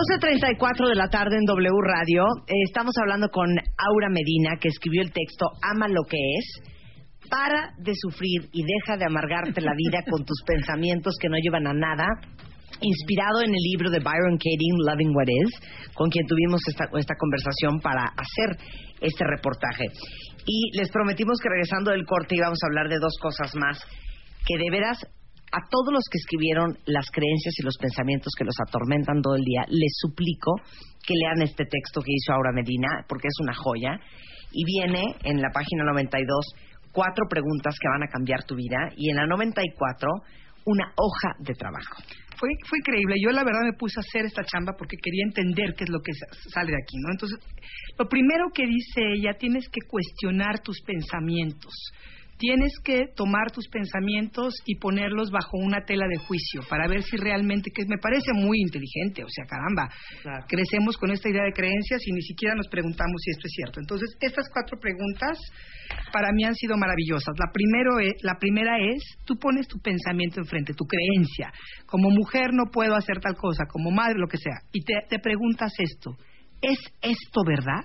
[0.00, 2.24] 12.34 de la tarde en W Radio.
[2.48, 6.62] Eh, estamos hablando con Aura Medina, que escribió el texto Ama lo que es.
[7.28, 11.66] Para de sufrir y deja de amargarte la vida con tus pensamientos que no llevan
[11.66, 12.06] a nada.
[12.80, 17.14] Inspirado en el libro de Byron Katie, Loving What Is, con quien tuvimos esta, esta
[17.16, 18.56] conversación para hacer
[19.02, 19.84] este reportaje.
[20.46, 23.84] Y les prometimos que regresando del corte íbamos a hablar de dos cosas más
[24.46, 24.96] que de veras
[25.52, 29.42] a todos los que escribieron las creencias y los pensamientos que los atormentan todo el
[29.44, 30.52] día, les suplico
[31.06, 33.98] que lean este texto que hizo Aura Medina, porque es una joya,
[34.52, 36.46] y viene en la página 92
[36.92, 40.08] cuatro preguntas que van a cambiar tu vida, y en la 94
[40.66, 42.02] una hoja de trabajo.
[42.36, 43.16] Fue, fue increíble.
[43.22, 46.00] Yo la verdad me puse a hacer esta chamba porque quería entender qué es lo
[46.00, 47.12] que sa- sale de aquí, ¿no?
[47.12, 47.38] Entonces,
[47.98, 51.72] lo primero que dice ella, tienes que cuestionar tus pensamientos.
[52.40, 57.18] Tienes que tomar tus pensamientos y ponerlos bajo una tela de juicio para ver si
[57.18, 59.90] realmente, que me parece muy inteligente, o sea, caramba,
[60.22, 60.46] Claro.
[60.48, 63.80] crecemos con esta idea de creencias y ni siquiera nos preguntamos si esto es cierto.
[63.80, 65.36] Entonces, estas cuatro preguntas
[66.14, 67.34] para mí han sido maravillosas.
[67.38, 71.52] La, primero es, la primera es, tú pones tu pensamiento enfrente, tu creencia.
[71.84, 74.64] Como mujer no puedo hacer tal cosa, como madre, lo que sea.
[74.72, 76.16] Y te, te preguntas esto,
[76.62, 77.84] ¿es esto verdad?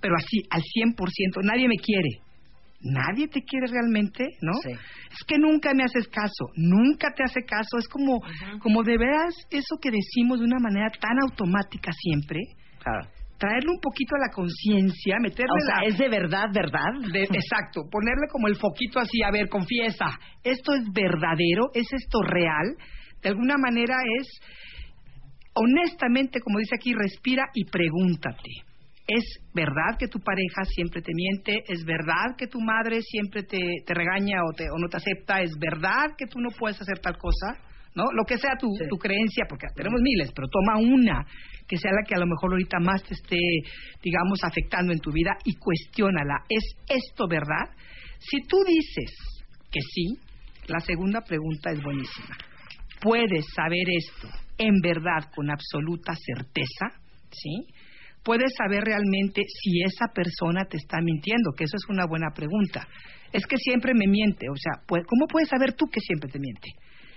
[0.00, 0.96] Pero así, al 100%,
[1.44, 2.31] nadie me quiere.
[2.82, 4.52] Nadie te quiere realmente, ¿no?
[4.62, 4.70] Sí.
[4.72, 7.78] Es que nunca me haces caso, nunca te hace caso.
[7.78, 8.20] Es como,
[8.60, 12.40] como de veras eso que decimos de una manera tan automática siempre,
[12.82, 13.06] Claro.
[13.38, 15.86] traerle un poquito a la conciencia, meterle O sea, la...
[15.86, 16.92] es de verdad, ¿verdad?
[17.12, 20.06] de- exacto, ponerle como el foquito así, a ver, confiesa,
[20.42, 22.76] esto es verdadero, es esto real,
[23.22, 24.26] de alguna manera es,
[25.54, 28.50] honestamente, como dice aquí, respira y pregúntate.
[29.06, 31.62] ¿Es verdad que tu pareja siempre te miente?
[31.68, 35.42] ¿Es verdad que tu madre siempre te, te regaña o, te, o no te acepta?
[35.42, 37.58] ¿Es verdad que tú no puedes hacer tal cosa?
[37.94, 38.04] ¿No?
[38.12, 38.84] Lo que sea tu, Sí.
[38.88, 41.26] tu creencia, porque tenemos miles, pero toma una
[41.68, 43.38] que sea la que a lo mejor ahorita más te esté,
[44.02, 46.42] digamos, afectando en tu vida y cuestiónala.
[46.48, 47.68] ¿Es esto verdad?
[48.18, 49.14] Si tú dices
[49.70, 50.18] que sí,
[50.68, 52.36] la segunda pregunta es buenísima.
[53.00, 56.86] ¿Puedes saber esto en verdad con absoluta certeza?
[57.30, 57.66] ¿Sí?
[58.24, 61.52] ¿Puedes saber realmente si esa persona te está mintiendo?
[61.56, 62.86] Que eso es una buena pregunta.
[63.32, 66.68] Es que siempre me miente, o sea, ¿cómo puedes saber tú que siempre te miente?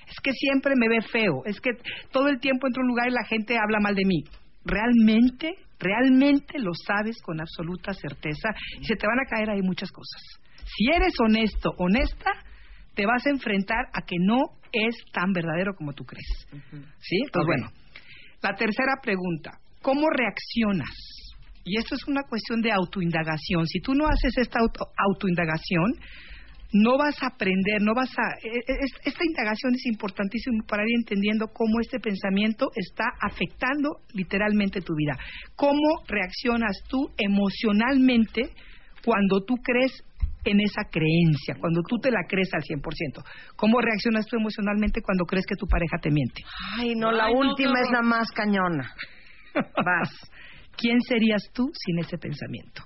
[0.07, 1.71] Es que siempre me ve feo, es que
[2.11, 4.23] todo el tiempo entro a un lugar y la gente habla mal de mí.
[4.63, 8.49] ¿Realmente, realmente lo sabes con absoluta certeza?
[8.79, 10.21] Y se te van a caer ahí muchas cosas.
[10.77, 12.31] Si eres honesto, honesta,
[12.95, 14.37] te vas a enfrentar a que no
[14.71, 16.47] es tan verdadero como tú crees.
[16.99, 17.17] ¿Sí?
[17.25, 17.45] Entonces, Ok.
[17.45, 17.67] bueno,
[18.41, 19.51] la tercera pregunta,
[19.85, 20.89] ¿cómo reaccionas?
[21.63, 23.65] Y esto es una cuestión de autoindagación.
[23.67, 25.93] Si tú no haces esta auto- autoindagación,
[26.73, 28.25] no vas a aprender, no vas a...
[28.43, 34.01] e- e- es- Esta indagación es importantísima para ir entendiendo cómo este pensamiento está afectando
[34.13, 35.17] literalmente tu vida.
[35.55, 38.49] ¿Cómo reaccionas tú emocionalmente
[39.05, 39.91] cuando tú crees
[40.45, 43.23] en esa creencia, cuando tú te la crees al 100%?
[43.55, 46.41] ¿Cómo reaccionas tú emocionalmente cuando crees que tu pareja te miente?
[46.77, 48.93] Ay, no, la Ay, no, última es la más cañona.
[49.85, 50.09] Vas.
[50.77, 52.83] ¿Quién serías tú sin ese pensamiento?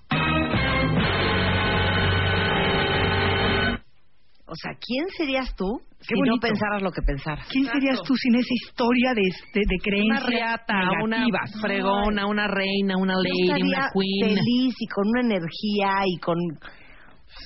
[4.51, 7.47] O sea, ¿quién serías tú si no pensaras lo que pensaras?
[7.51, 7.79] ¿Quién Exacto.
[7.79, 11.27] serías tú sin esa historia de, de, de Una creencias reata, una
[11.62, 14.36] fregona, una reina, una Yo lady, estaría una queen.
[14.38, 16.36] feliz y con una energía y con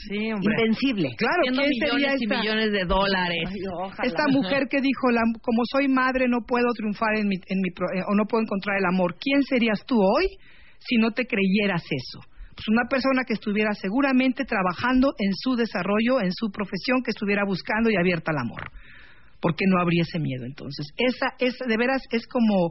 [0.07, 0.53] Sí, hombre.
[0.57, 1.09] invencible.
[1.17, 3.43] Claro, ¿quién millones sería y esta, millones de dólares.
[3.47, 4.07] Ay, ojalá.
[4.07, 7.71] esta mujer que dijo, la, como soy madre no puedo triunfar en mi, en mi
[7.71, 9.15] pro- eh, o no puedo encontrar el amor?
[9.19, 10.27] ¿Quién serías tú hoy
[10.79, 12.19] si no te creyeras eso?
[12.55, 17.43] Pues una persona que estuviera seguramente trabajando en su desarrollo, en su profesión, que estuviera
[17.45, 18.69] buscando y abierta al amor.
[19.41, 20.45] Porque no habría ese miedo.
[20.45, 22.69] Entonces, esa, es de veras es como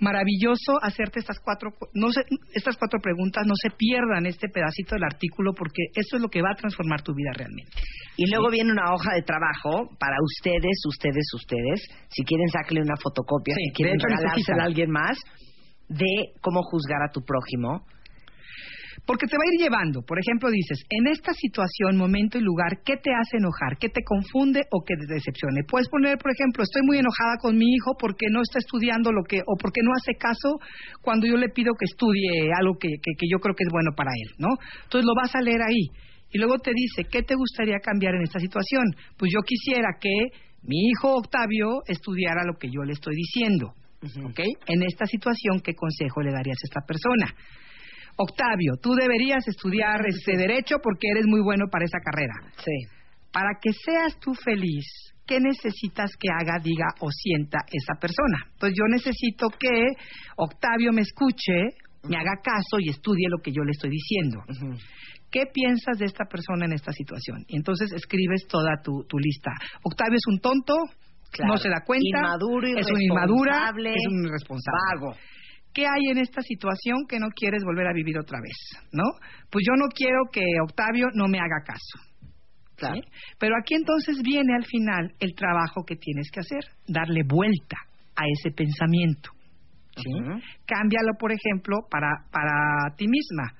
[0.00, 4.94] maravilloso hacerte estas cuatro cu- no se- estas cuatro preguntas no se pierdan este pedacito
[4.94, 7.70] del artículo porque eso es lo que va a transformar tu vida realmente
[8.16, 11.80] Y luego viene una hoja de trabajo para ustedes, ustedes, ustedes.
[12.10, 13.54] Si quieren, sáquenle una fotocopia.
[13.54, 15.16] Sí, si quieren regalársela a alguien más
[15.88, 17.86] de cómo juzgar a tu prójimo.
[19.08, 20.02] Porque te va a ir llevando.
[20.04, 23.80] Por ejemplo, dices, en esta situación, momento y lugar, ¿qué te hace enojar?
[23.80, 25.64] ¿Qué te confunde o qué te decepcione?
[25.64, 29.24] Puedes poner, por ejemplo, estoy muy enojada con mi hijo porque no está estudiando lo
[29.24, 30.60] que, o porque no hace caso
[31.00, 33.96] cuando yo le pido que estudie algo que, que, que yo creo que es bueno
[33.96, 34.60] para él, ¿no?
[34.84, 35.88] Entonces lo vas a leer ahí.
[36.28, 38.92] Y luego te dice, ¿qué te gustaría cambiar en esta situación?
[39.16, 40.36] Pues yo quisiera que
[40.68, 43.72] mi hijo Octavio estudiara lo que yo le estoy diciendo.
[44.28, 44.40] ¿Ok?
[44.68, 47.34] En esta situación, ¿qué consejo le darías a esta persona?
[48.18, 52.34] Octavio, tú deberías estudiar ese derecho porque eres muy bueno para esa carrera.
[52.58, 52.90] Sí.
[53.32, 54.84] Para que seas tú feliz,
[55.24, 58.50] ¿qué necesitas que haga, diga o sienta esa persona?
[58.58, 59.92] Pues yo necesito que
[60.36, 61.78] Octavio me escuche,
[62.08, 64.42] me haga caso y estudie lo que yo le estoy diciendo.
[65.30, 67.44] ¿Qué piensas de esta persona en esta situación?
[67.48, 69.52] Y entonces escribes toda tu, tu lista.
[69.84, 70.74] Octavio es un tonto,
[71.30, 71.52] Claro.
[71.52, 74.78] no se da cuenta, Inmaduro, es un inmadura, es un irresponsable.
[74.94, 75.16] Vago.
[75.78, 78.82] ¿Qué hay en esta situación que no quieres volver a vivir otra vez?
[78.90, 79.04] ¿No?
[79.48, 82.02] Pues yo no quiero que Octavio no me haga caso.
[82.76, 83.00] ¿sí?
[83.38, 87.76] Pero aquí entonces viene al final el trabajo que tienes que hacer, darle vuelta
[88.16, 89.30] a ese pensamiento.
[89.94, 90.10] ¿sí?
[90.66, 93.54] Cámbialo, por ejemplo, para, para ti misma.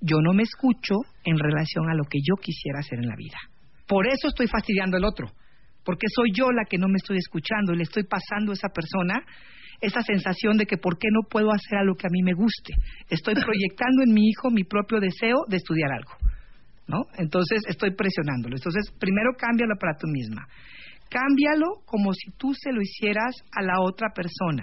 [0.00, 3.38] Yo no me escucho en relación a lo que yo quisiera hacer en la vida.
[3.88, 5.32] Por eso estoy fastidiando al otro,
[5.84, 8.68] porque soy yo la que no me estoy escuchando y le estoy pasando a esa
[8.68, 9.26] persona
[9.80, 12.34] esa sensación de que por qué no puedo hacer a lo que a mí me
[12.34, 12.74] guste.
[13.08, 16.12] Estoy proyectando en mi hijo mi propio deseo de estudiar algo.
[16.86, 16.98] ¿No?
[17.16, 18.56] Entonces estoy presionándolo.
[18.56, 20.46] Entonces, primero cámbialo para tú misma.
[21.08, 24.62] Cámbialo como si tú se lo hicieras a la otra persona.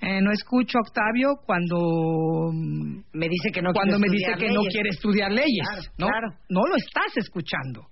[0.00, 4.48] Eh, no escucho a Octavio cuando mm, me dice que no cuando me dice que
[4.50, 6.06] no quiere estudiar leyes, Claro, ¿no?
[6.06, 6.28] claro.
[6.48, 7.86] No lo estás escuchando.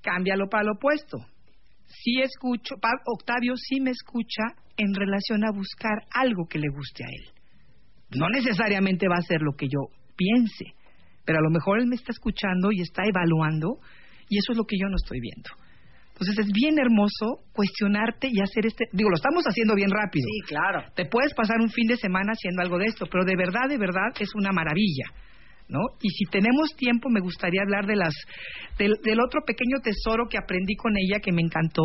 [0.00, 1.18] Cámbialo para lo opuesto.
[1.86, 2.74] Sí escucho,
[3.06, 4.42] Octavio sí me escucha
[4.76, 7.30] en relación a buscar algo que le guste a él.
[8.18, 10.74] No necesariamente va a ser lo que yo piense,
[11.24, 13.78] pero a lo mejor él me está escuchando y está evaluando
[14.28, 15.50] y eso es lo que yo no estoy viendo.
[16.14, 20.24] Entonces es bien hermoso cuestionarte y hacer este, digo, lo estamos haciendo bien rápido.
[20.24, 20.84] Sí, claro.
[20.94, 23.78] Te puedes pasar un fin de semana haciendo algo de esto, pero de verdad, de
[23.78, 25.10] verdad es una maravilla,
[25.68, 25.80] ¿no?
[26.02, 28.14] Y si tenemos tiempo, me gustaría hablar de las
[28.78, 31.84] del, del otro pequeño tesoro que aprendí con ella que me encantó,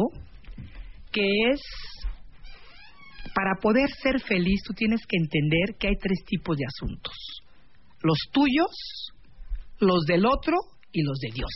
[1.12, 1.62] que es
[3.34, 7.16] para poder ser feliz tú tienes que entender que hay tres tipos de asuntos:
[8.02, 8.72] los tuyos,
[9.80, 10.56] los del otro
[10.92, 11.52] y los de Dios,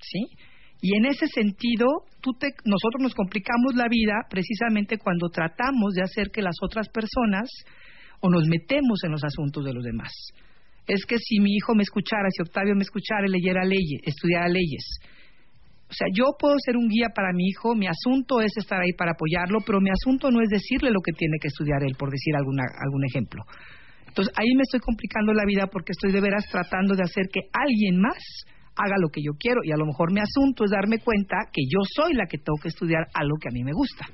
[0.00, 0.26] ¿sí?
[0.82, 1.86] Y en ese sentido,
[2.22, 6.88] tú te- nosotros nos complicamos la vida precisamente cuando tratamos de hacer que las otras
[6.88, 7.50] personas
[8.20, 10.10] o nos metemos en los asuntos de los demás.
[10.86, 14.48] Es que si mi hijo me escuchara, si Octavio me escuchara y leyera leyes, estudiara
[14.48, 14.84] leyes.
[15.90, 18.92] O sea, yo puedo ser un guía para mi hijo, mi asunto es estar ahí
[18.96, 22.10] para apoyarlo, pero mi asunto no es decirle lo que tiene que estudiar él, por
[22.10, 23.42] decir alguna, algún ejemplo.
[24.06, 27.40] Entonces, ahí me estoy complicando la vida porque estoy de veras tratando de hacer que
[27.52, 28.22] alguien más
[28.76, 31.62] haga lo que yo quiero y a lo mejor mi asunto es darme cuenta que
[31.66, 34.06] yo soy la que tengo que estudiar algo que a mí me gusta.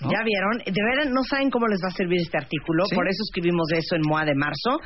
[0.00, 0.10] ¿No?
[0.10, 2.94] Ya vieron, de veras no saben cómo les va a servir este artículo, Sí.
[2.94, 4.78] por eso escribimos eso en MOA de marzo.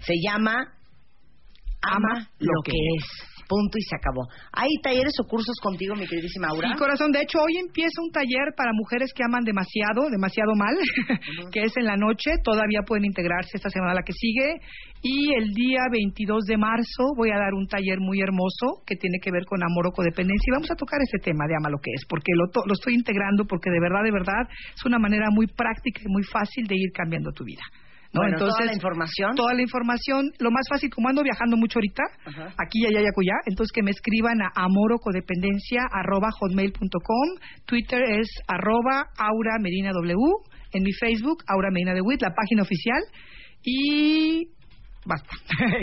[0.00, 0.54] Se llama
[1.82, 3.37] Ama lo que es.
[3.48, 4.28] Punto y se acabó.
[4.52, 6.68] ¿Hay talleres o cursos contigo, mi queridísima Aura?
[6.68, 7.10] Sí, corazón.
[7.12, 10.76] De hecho, hoy empieza un taller para mujeres que aman demasiado, demasiado mal,
[11.52, 12.32] que es en la noche.
[12.44, 14.60] Todavía pueden integrarse esta semana la que sigue.
[15.00, 19.18] Y el día 22 de marzo voy a dar un taller muy hermoso que tiene
[19.22, 20.44] que ver con amor o codependencia.
[20.48, 22.74] Y vamos a tocar ese tema de ama lo que es, porque lo, to- lo
[22.74, 26.66] estoy integrando, porque de verdad, de verdad, es una manera muy práctica y muy fácil
[26.66, 27.62] de ir cambiando tu vida.
[28.12, 28.22] ¿No?
[28.22, 29.34] Bueno, toda la información.
[29.34, 30.30] Toda la información.
[30.38, 32.54] Lo más fácil, como ando viajando mucho ahorita, Ajá.
[32.58, 37.28] aquí, allá y acullá, entonces que me escriban a amorocodependencia arroba hotmail.com.
[37.66, 40.16] Twitter es arroba Aura W.
[40.72, 43.02] En mi Facebook, Aura Medina de Witt, la página oficial.
[43.62, 44.47] Y
[45.08, 45.32] basta.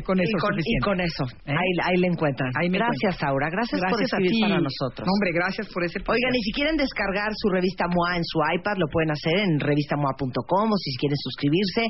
[0.06, 1.52] con eso y, con, y eso, ¿Eh?
[1.52, 2.52] ahí, ahí le encuentran.
[2.56, 3.50] Ahí gracias, Aura.
[3.50, 5.04] Gracias, por Gracias a escribir para nosotros.
[5.06, 8.40] No, hombre, gracias por ese Oigan, y si quieren descargar su revista MOA en su
[8.40, 11.90] iPad, lo pueden hacer en revistamoa.com o si quieren suscribirse.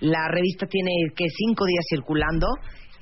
[0.00, 2.46] La revista tiene que cinco días circulando.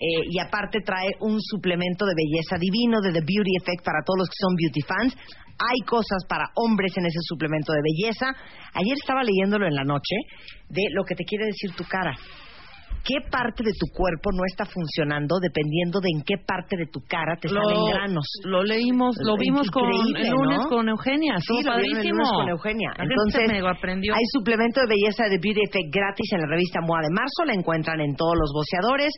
[0.03, 4.27] eh, y aparte trae un suplemento de belleza divino de The Beauty Effect para todos
[4.27, 5.14] los que son beauty fans.
[5.59, 8.27] Hay cosas para hombres en ese suplemento de belleza.
[8.75, 10.16] Ayer estaba leyéndolo en la noche
[10.68, 12.14] de lo que te quiere decir tu cara.
[13.05, 17.01] ¿Qué parte de tu cuerpo no está funcionando dependiendo de en qué parte de tu
[17.03, 18.27] cara te salen Lo, granos?
[18.45, 20.69] lo leímos, lo vimos con el lunes ¿no?
[20.69, 21.35] con Eugenia.
[21.38, 22.91] Sí, lo vieron el lunes con Eugenia.
[22.99, 24.15] Entonces, se me aprendió.
[24.15, 27.45] hay suplemento de belleza de Beauty Effect gratis en la revista MOA de marzo.
[27.45, 29.11] La encuentran en todos los boceadores,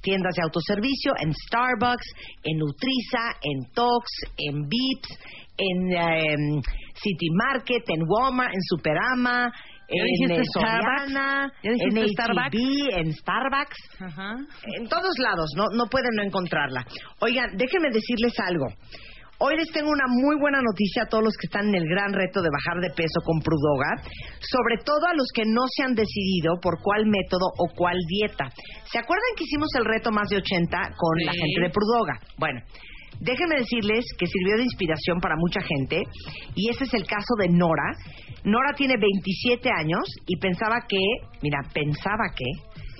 [0.00, 2.06] tiendas de autoservicio, en Starbucks,
[2.44, 4.06] en Nutriza, en Tox,
[4.38, 5.18] en Vips,
[5.58, 6.62] en em,
[6.94, 9.50] City Market, en Walmart, en Superama,
[9.92, 11.12] ¿Ya en dijiste Starbucks?
[11.12, 12.46] Soriana, ¿Ya dijiste en Starbucks?
[12.46, 13.78] H-E-B, en Starbucks.
[14.00, 14.36] Ajá.
[14.78, 16.84] En todos lados, no, no pueden no encontrarla.
[17.20, 18.66] Oigan, déjenme decirles algo.
[19.44, 22.12] Hoy les tengo una muy buena noticia a todos los que están en el gran
[22.12, 23.98] reto de bajar de peso con Prudoga,
[24.38, 28.46] sobre todo a los que no se han decidido por cuál método o cuál dieta.
[28.86, 32.20] ¿Se acuerdan que hicimos el reto más de 80 con la gente de Prudoga?
[32.38, 32.60] Bueno,
[33.22, 36.02] déjenme decirles que sirvió de inspiración para mucha gente
[36.54, 37.94] y ese es el caso de Nora.
[38.44, 40.98] Nora tiene 27 años y pensaba que,
[41.40, 42.44] mira, pensaba que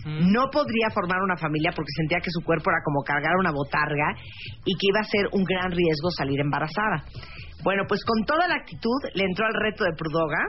[0.05, 4.15] no podría formar una familia porque sentía que su cuerpo era como cargar una botarga
[4.65, 7.05] y que iba a ser un gran riesgo salir embarazada.
[7.63, 10.49] Bueno, pues con toda la actitud le entró al reto de Prudoga.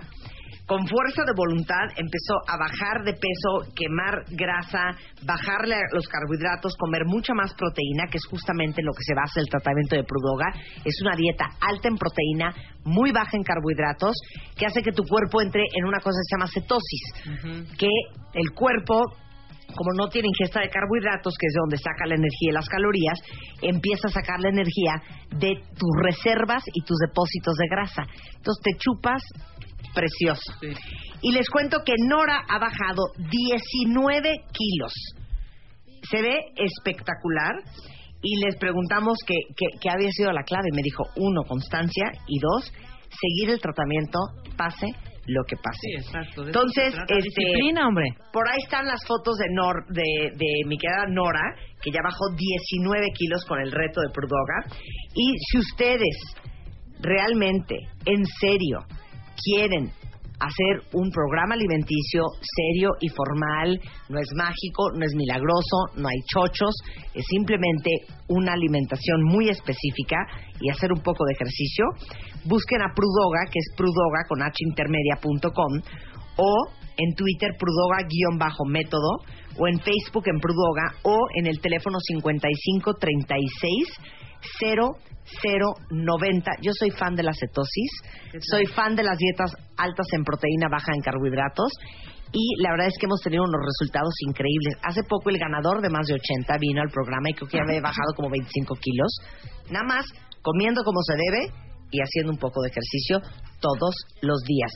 [0.65, 4.95] Con fuerza de voluntad empezó a bajar de peso, quemar grasa,
[5.26, 9.41] bajarle los carbohidratos, comer mucha más proteína, que es justamente en lo que se basa
[9.41, 10.47] el tratamiento de Prudoga.
[10.86, 14.15] Es una dieta alta en proteína, muy baja en carbohidratos,
[14.56, 17.89] que hace que tu cuerpo entre en una cosa que se llama cetosis, que
[18.34, 19.04] el cuerpo
[19.76, 22.69] como no tiene ingesta de carbohidratos, que es de donde saca la energía y las
[22.69, 23.19] calorías,
[23.62, 28.04] empieza a sacar la energía de tus reservas y tus depósitos de grasa.
[28.36, 29.23] Entonces te chupas
[29.93, 30.53] precioso.
[31.21, 34.93] Y les cuento que Nora ha bajado 19 kilos.
[36.09, 37.53] Se ve espectacular.
[38.25, 40.69] Y les preguntamos qué que, había sido la clave.
[40.73, 42.11] Me dijo, uno, constancia.
[42.27, 42.71] Y dos,
[43.09, 44.19] seguir el tratamiento,
[44.55, 44.87] pase
[45.25, 45.79] lo que pase.
[45.79, 46.45] Sí, exacto.
[46.45, 48.05] Entonces, este, disciplina, hombre.
[48.31, 52.29] Por ahí están las fotos de Nor, de, de mi querida Nora, que ya bajó
[52.35, 54.77] 19 kilos con el reto de Prudoga.
[55.15, 56.17] Y si ustedes
[56.99, 58.79] realmente, en serio,
[59.41, 59.91] quieren
[60.39, 66.19] hacer un programa alimenticio serio y formal, no es mágico, no es milagroso, no hay
[66.27, 66.75] chochos,
[67.13, 67.89] es simplemente
[68.27, 70.17] una alimentación muy específica
[70.59, 71.85] y hacer un poco de ejercicio.
[72.45, 75.81] Busquen a Prudoga, que es prudoga con hintermedia.com
[76.37, 76.67] o
[76.97, 79.23] en Twitter prudoga-método
[79.57, 84.22] o en Facebook en Prudoga o en el teléfono 5536
[84.62, 86.51] 0090.
[86.62, 87.91] Yo soy fan de la cetosis,
[88.39, 91.71] soy fan de las dietas altas en proteína, baja en carbohidratos
[92.34, 94.75] y la verdad es que hemos tenido unos resultados increíbles.
[94.84, 97.63] Hace poco el ganador de más de 80 vino al programa y creo que ya
[97.63, 99.12] había bajado como 25 kilos,
[99.69, 100.06] nada más
[100.41, 101.53] comiendo como se debe
[101.91, 103.21] y haciendo un poco de ejercicio
[103.62, 104.73] todos los días.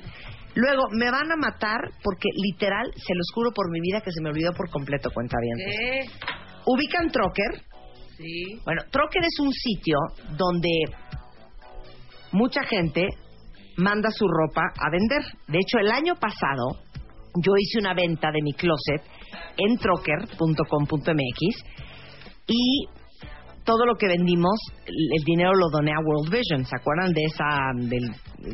[0.53, 4.21] Luego, me van a matar porque literal, se los juro por mi vida que se
[4.21, 6.07] me olvidó por completo, cuenta bien.
[6.65, 7.61] Ubican Trocker,
[8.63, 9.97] bueno, Trocker es un sitio
[10.37, 10.69] donde
[12.31, 13.07] mucha gente
[13.77, 15.23] manda su ropa a vender.
[15.47, 16.79] De hecho, el año pasado
[17.43, 19.01] yo hice una venta de mi closet
[19.57, 21.39] en trocker.com.mx
[22.47, 22.87] y
[23.63, 26.63] todo lo que vendimos, el dinero lo doné a World Vision.
[26.65, 28.09] ¿Se acuerdan de esa, del,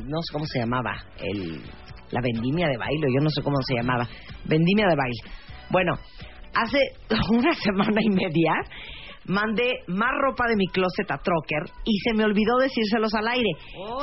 [0.08, 1.62] no sé cómo se llamaba, el,
[2.10, 4.08] la vendimia de baile, yo no sé cómo se llamaba,
[4.46, 5.20] vendimia de baile.
[5.70, 5.94] Bueno,
[6.54, 6.80] hace
[7.32, 8.54] una semana y media
[9.26, 13.50] mandé más ropa de mi closet a Trocker y se me olvidó decírselos al aire.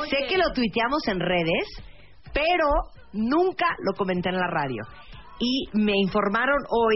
[0.09, 1.67] Sé que lo tuiteamos en redes,
[2.33, 2.67] pero
[3.13, 4.83] nunca lo comenté en la radio.
[5.39, 6.95] Y me informaron hoy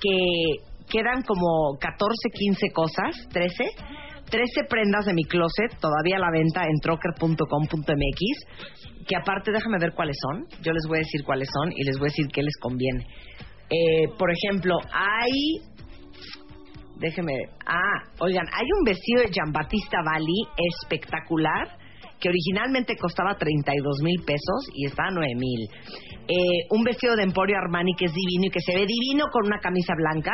[0.00, 0.56] que
[0.88, 3.64] quedan como 14, 15 cosas, 13,
[4.30, 8.20] 13 prendas de mi closet todavía a la venta en trocker.com.mx,
[9.06, 11.98] que aparte déjame ver cuáles son, yo les voy a decir cuáles son y les
[11.98, 13.06] voy a decir qué les conviene.
[13.70, 15.60] Eh, por ejemplo, hay
[16.98, 17.32] déjeme.
[17.66, 20.48] Ah, oigan, hay un vestido de Giambattista Bali
[20.82, 21.78] espectacular
[22.20, 25.68] que originalmente costaba 32 mil pesos y está a 9 mil.
[26.28, 29.46] Eh, un vestido de Emporio Armani que es divino y que se ve divino con
[29.46, 30.32] una camisa blanca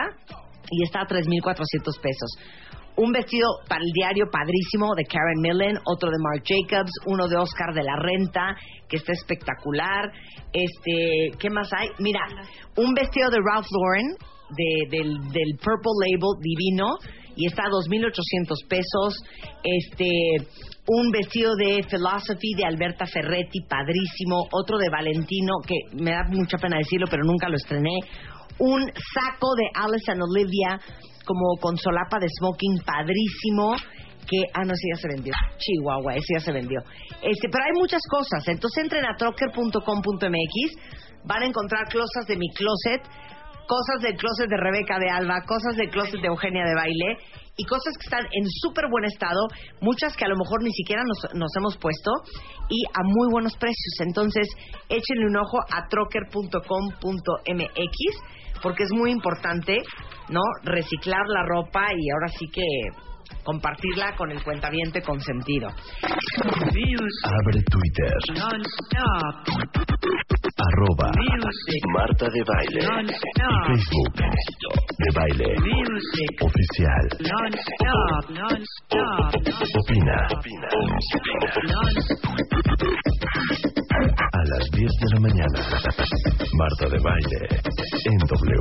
[0.70, 2.30] y está a 3.400 pesos.
[2.94, 7.36] Un vestido para el diario padrísimo de Karen Millen, otro de Marc Jacobs, uno de
[7.36, 8.54] Oscar de la Renta,
[8.86, 10.12] que está espectacular.
[10.52, 11.88] Este, ¿qué más hay?
[11.98, 12.20] Mira,
[12.76, 14.16] un vestido de Ralph Lauren,
[14.56, 16.98] del, del Purple Label divino
[17.36, 19.16] y está a 2.800 pesos.
[19.62, 20.08] Este,
[20.86, 24.48] un vestido de Philosophy de Alberta Ferretti, padrísimo.
[24.52, 27.98] Otro de Valentino, que me da mucha pena decirlo, pero nunca lo estrené.
[28.58, 28.82] Un
[29.14, 30.80] saco de Alice and Olivia,
[31.24, 33.76] como con solapa de smoking, padrísimo.
[34.28, 35.32] Que, ah, no, ese ya se vendió.
[35.58, 36.80] Chihuahua, ese ya se vendió.
[37.22, 38.46] Este, pero hay muchas cosas.
[38.46, 39.74] Entonces entren a trocker.com.mx,
[41.24, 43.02] van a encontrar closas de mi closet
[43.66, 47.18] cosas del closet de Rebeca de Alba, cosas del closet de Eugenia de Baile
[47.56, 49.46] y cosas que están en súper buen estado,
[49.80, 52.10] muchas que a lo mejor ni siquiera nos, nos, hemos puesto
[52.68, 54.00] y a muy buenos precios.
[54.00, 54.48] Entonces,
[54.88, 56.62] échenle un ojo a trocker.com.mx
[58.62, 59.78] porque es muy importante,
[60.30, 60.40] ¿no?
[60.62, 62.62] Reciclar la ropa y ahora sí que
[63.42, 65.68] compartirla con el cuentaviente consentido.
[67.24, 68.12] Abre Twitter.
[70.58, 71.10] Arroba
[71.92, 72.80] Marta de Baile.
[73.66, 74.14] Facebook
[74.98, 75.48] de Baile.
[76.40, 77.06] Oficial.
[79.80, 80.16] Opina.
[80.38, 80.68] Opina.
[84.32, 85.60] A las 10 de la mañana.
[86.54, 87.40] Marta de Baile.
[88.04, 88.58] En W.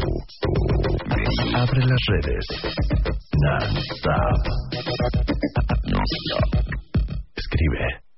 [1.56, 2.46] Abre las redes.
[3.42, 4.42] Non-stop.
[5.90, 6.52] Non-stop.
[7.34, 8.11] Escribe.